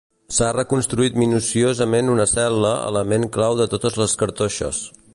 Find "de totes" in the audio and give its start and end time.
3.63-4.01